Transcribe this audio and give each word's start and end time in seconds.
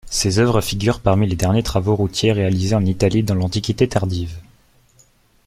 Ces 0.09 0.39
œuvres 0.39 0.61
figurent 0.61 0.99
parmi 0.99 1.27
les 1.27 1.35
derniers 1.35 1.61
travaux 1.61 1.95
routiers 1.95 2.31
réalisés 2.31 2.73
en 2.73 2.83
Italie 2.83 3.21
dans 3.21 3.35
l'Antiquité 3.35 3.87
tardive. 3.87 4.35